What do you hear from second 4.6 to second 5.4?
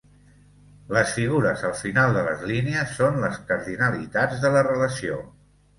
relació.